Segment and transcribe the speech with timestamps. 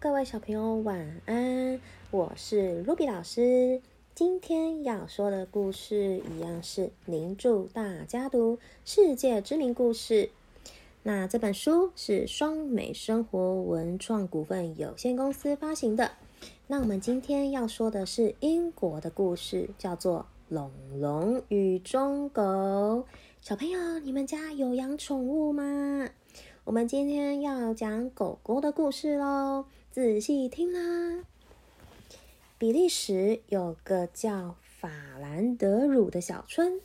[0.00, 3.80] 各位小朋友晚安，我是露比老师。
[4.12, 10.30] 今天要说的故事一样是您祝大家读世界知名故事。
[11.04, 16.10] 那这本书是双美生活文创股份有限公司发行的。
[16.66, 20.70] 那我们今天要说的是英国的故事，叫做《龙
[21.00, 22.42] 龙与忠狗》。
[23.40, 26.08] 小朋友，你们家有养宠物吗？
[26.64, 31.22] 我们今天要讲狗狗的故事喽，仔细听啦。
[32.56, 34.88] 比利时有个叫法
[35.20, 36.80] 兰德鲁的小村，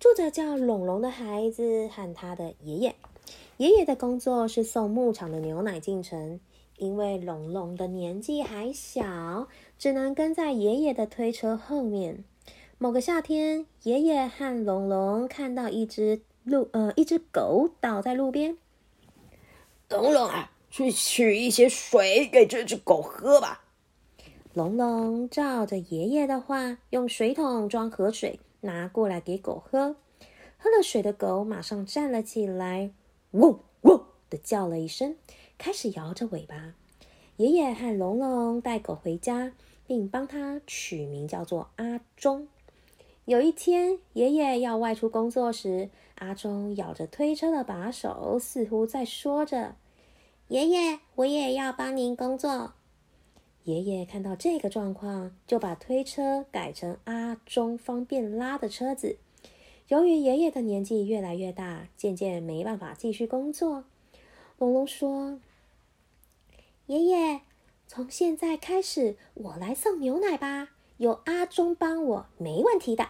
[0.00, 2.94] 住着叫龙龙的孩子和他的爷爷。
[3.58, 6.40] 爷爷的工作是送牧场的牛奶进城，
[6.78, 9.46] 因为龙龙的年纪还小，
[9.78, 12.24] 只能跟在爷爷的推车后面。
[12.78, 18.56] 某个夏天，爷爷和龙龙看到一只路呃一只狗倒在路边。
[19.92, 23.62] 龙龙啊，去取一些水给这只狗喝吧。
[24.54, 29.96] 龙龙照着爷爷的话，用水桶装河水拿过来给狗喝。
[30.56, 32.90] 喝了水的狗马上站了起来，
[33.32, 35.14] 汪汪的叫了一声，
[35.58, 36.72] 开始摇着尾巴。
[37.36, 39.52] 爷爷和龙龙带狗回家，
[39.86, 42.48] 并帮它取名叫做阿忠。
[43.26, 49.76] 有一天，爷爷要外出工作时，阿忠咬着推车的把手，似乎在说着。
[50.52, 52.74] 爷爷，我也要帮您工作。
[53.64, 59.16] 爷爷看到这个状况，就把推车改成阿忠方便拉的车子。
[59.88, 63.84] 由于爷爷的年纪越来越大，渐渐没办法继续工作，
[64.58, 65.40] 龙龙说
[66.84, 67.40] ：“爷爷，
[67.86, 73.08] 从现在开始，我来送牛奶吧，有阿忠帮我，没问题的。”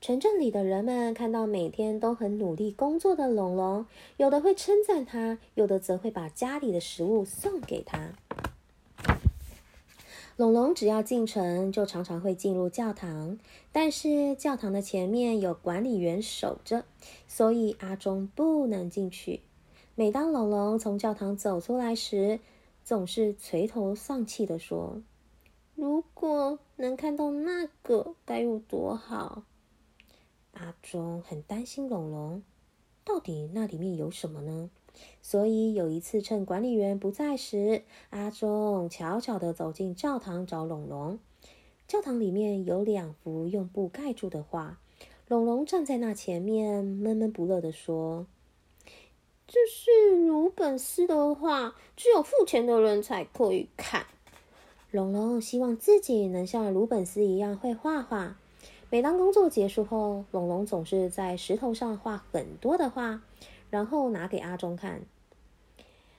[0.00, 3.84] 城镇里的人们看到每天都很努力工作的龙龙，
[4.16, 8.12] 有的会称赞他，有的则会把家里的食物送给他。
[10.36, 13.40] 龙龙只要进城，就常常会进入教堂，
[13.72, 16.84] 但是教堂的前面有管理员守着，
[17.26, 19.40] 所以阿忠不能进去。
[19.96, 22.38] 每当龙龙从教堂走出来时，
[22.84, 25.02] 总是垂头丧气地说
[25.74, 29.42] ：“如果能看到那个，该有多好！”
[30.60, 32.42] 阿忠很担心龙龙，
[33.04, 34.70] 到底那里面有什么呢？
[35.22, 41.20] 所以有一次趁管理员不在时，阿忠悄悄地走进教堂找龙龙。
[41.86, 44.80] 教堂里面有两幅用布盖住的画，
[45.28, 48.26] 龙龙站在那前面，闷闷不乐地说
[49.46, 54.06] ：“这是鲁本斯的画，只有付钱的人才可以看。”
[54.90, 58.36] 龙龙希望自己能像鲁本斯一样会画画。
[58.90, 63.20] 每当工作结束后，龙龙总是在石头上画很多的画，
[63.68, 65.02] 然后拿给阿忠看。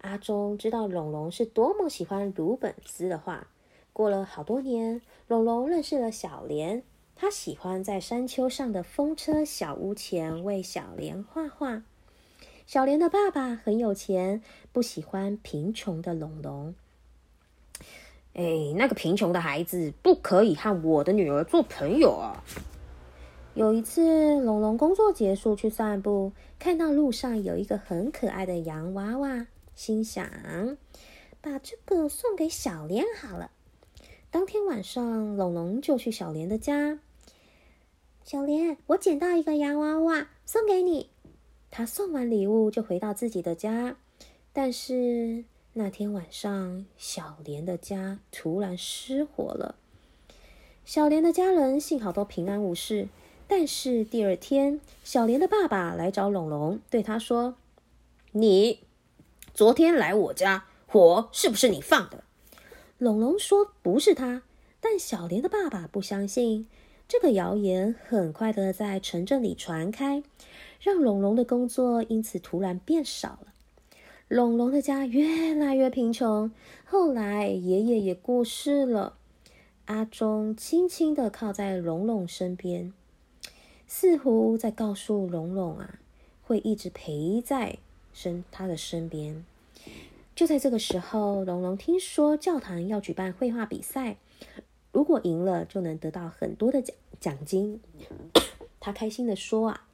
[0.00, 3.48] 阿忠知道龙龙是多么喜欢鲁本斯的画。
[3.92, 6.82] 过了好多年，龙龙认识了小莲，
[7.14, 11.82] 他喜欢在山丘上的风车小屋前为小莲画画。
[12.66, 14.42] 小莲的爸爸很有钱，
[14.72, 16.74] 不喜欢贫穷的龙龙。
[18.34, 22.42] 哎，那个贫穷的孩子不可以和我的女儿做朋友啊！
[23.54, 29.46] 有一次，龙龙工作结束去散步，看到路上有一个很可爱的洋娃娃，
[29.76, 30.26] 心想
[31.40, 33.52] 把这个送给小莲好了。
[34.32, 36.98] 当天晚上，龙龙就去小莲的家。
[38.24, 41.10] 小莲，我捡到一个洋娃娃，送给你。
[41.70, 43.96] 他送完礼物就回到自己的家，
[44.52, 45.44] 但是。
[45.76, 49.74] 那天晚上，小莲的家突然失火了。
[50.84, 53.08] 小莲的家人幸好都平安无事，
[53.48, 57.56] 但是第二天，小莲的爸爸来找龙龙，对他说
[58.30, 58.84] ：“你
[59.52, 62.22] 昨天来我家，火是不是你放的？”
[62.98, 64.42] 龙龙说：“不是他。”
[64.80, 66.68] 但小莲的爸爸不相信。
[67.08, 70.22] 这个谣言很快的在城镇里传开，
[70.78, 73.53] 让龙龙的工作因此突然变少了。
[74.28, 76.50] 龙龙的家越来越贫穷，
[76.86, 79.18] 后来爷爷也过世了。
[79.84, 82.94] 阿忠轻轻的靠在龙龙身边，
[83.86, 85.98] 似乎在告诉龙龙啊，
[86.42, 87.76] 会一直陪在
[88.14, 89.44] 身他的身边。
[90.34, 94.16] 就在这个时候，龙龙听说教堂要举办绘画比赛，
[94.90, 97.78] 如果赢了就能得到很多的奖奖金。
[98.80, 99.86] 他开心的说啊。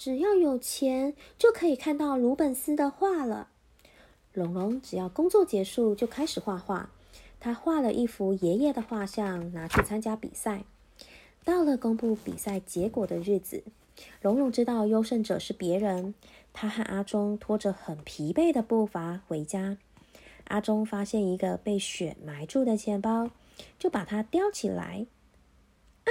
[0.00, 3.50] 只要有钱，就可以看到鲁本斯的画了。
[4.32, 6.88] 龙龙只要工作结束，就开始画画。
[7.38, 10.64] 他画了一幅爷爷的画像，拿去参加比赛。
[11.44, 13.62] 到了公布比赛结果的日子，
[14.22, 16.14] 龙龙知道优胜者是别人。
[16.54, 19.76] 他和阿忠拖着很疲惫的步伐回家。
[20.44, 23.28] 阿忠发现一个被雪埋住的钱包，
[23.78, 25.04] 就把它叼起来。
[26.04, 26.08] 啊，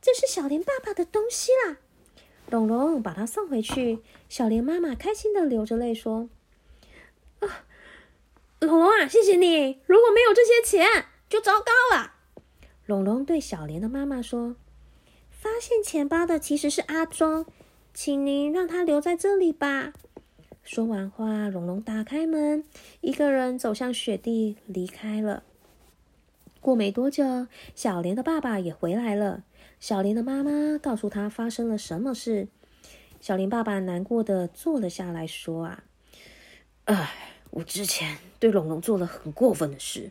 [0.00, 1.76] 这是小林爸爸的东西啦！
[2.50, 3.98] 龙龙把它送回去，
[4.28, 6.30] 小莲妈妈开心的流着泪说
[7.40, 7.66] ：“啊，
[8.60, 9.80] 龙龙啊，谢谢你！
[9.86, 12.14] 如果没有这些钱，就糟糕了。”
[12.86, 14.56] 龙龙对小莲的妈妈说
[15.30, 17.44] ：“发现钱包的其实是阿忠，
[17.92, 19.92] 请您让他留在这里吧。”
[20.64, 22.64] 说完话，龙龙打开门，
[23.02, 25.42] 一个人走向雪地离开了。
[26.60, 29.44] 过没多久，小莲的爸爸也回来了。
[29.80, 32.48] 小莲的妈妈告诉他发生了什么事。
[33.20, 35.82] 小莲爸爸难过的坐了下来，说：“啊，
[36.84, 37.12] 哎，
[37.50, 40.10] 我之前对龙龙做了很过分的事，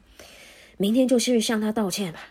[0.78, 2.30] 明天就去向他道歉吧。”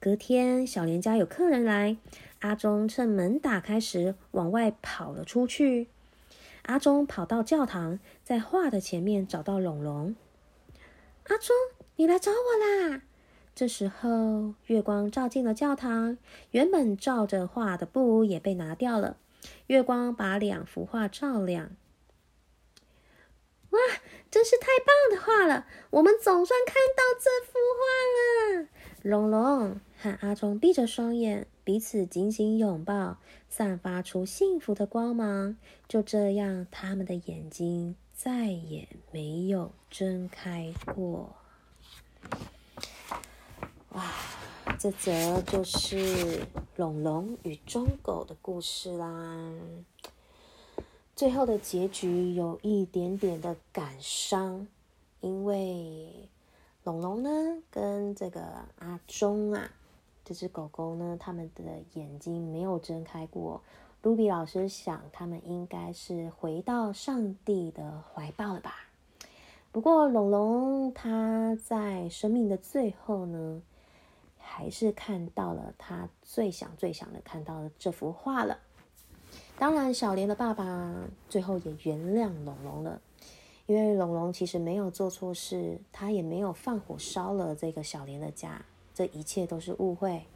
[0.00, 1.96] 隔天，小莲家有客人来，
[2.40, 5.88] 阿忠趁门打开时往外跑了出去。
[6.62, 10.16] 阿忠跑到教堂，在画的前面找到龙龙。
[11.28, 11.54] 阿忠，
[11.96, 13.02] 你来找我啦！
[13.54, 16.16] 这时候，月光照进了教堂，
[16.52, 19.18] 原本照着画的布也被拿掉了。
[19.66, 21.76] 月光把两幅画照亮。
[23.70, 23.78] 哇，
[24.30, 25.66] 真是太棒的画了！
[25.90, 28.68] 我们总算看到这幅画了。
[29.02, 35.56] 龙龙和阿忠闭着双眼，彼此紧紧拥抱，散发出幸福的光芒。
[35.88, 41.36] 就这样，他们的眼睛再也没有睁开过。
[43.94, 44.10] 哇，
[44.78, 46.46] 这则就是
[46.76, 49.52] 龙龙与忠狗的故事啦。
[51.14, 54.66] 最后的结局有一点点的感伤，
[55.20, 56.26] 因为
[56.84, 57.30] 龙龙呢
[57.70, 58.40] 跟这个
[58.78, 59.70] 阿忠啊
[60.24, 61.62] 这只狗狗呢，他们的
[61.92, 63.60] 眼睛没有睁开过。
[64.00, 68.88] 卢比老师想，他们应该是回到上帝的怀抱了吧。
[69.70, 73.60] 不过龙龙他在生命的最后呢。
[74.54, 78.58] 还是看到了他最想、最想的看到的这幅画了。
[79.58, 80.94] 当然，小莲的爸爸
[81.30, 83.00] 最后也原谅龙龙了，
[83.64, 88.62] 因为龙龙其实没有做错事，他也没有放火烧了这个小莲的家，
[88.92, 90.26] 这一切都是误会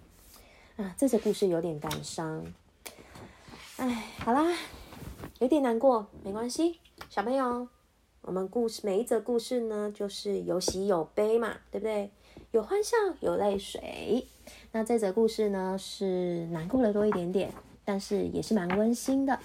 [0.76, 0.94] 啊！
[0.96, 2.42] 这个故事有点感伤，
[3.76, 4.56] 哎，好啦，
[5.40, 6.80] 有点难过，没关系，
[7.10, 7.68] 小朋友，
[8.22, 12.10] 我们故事每一则故事呢，就是有喜有悲嘛，对不对？
[12.52, 14.26] 有欢笑，有泪水。
[14.72, 17.52] 那这则故事呢，是难过的多一点点，
[17.84, 19.38] 但是也是蛮温馨的，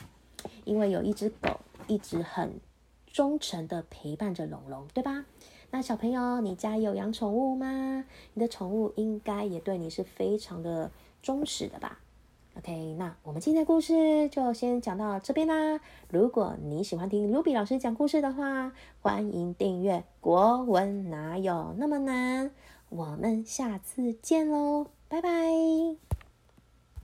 [0.63, 2.59] 因为有一只狗一直很
[3.07, 5.25] 忠诚的陪伴着龙龙，对吧？
[5.71, 8.05] 那小朋友，你家有养宠物吗？
[8.33, 11.99] 你的宠物应该也对你是非常的忠实的吧
[12.57, 15.79] ？OK，那我们今天的故事就先讲到这边啦。
[16.09, 22.49] 如果你喜欢听卢比老师讲故事的话，欢迎订阅《国文哪有那么难》。
[22.91, 26.10] 我们下次见喽，拜拜。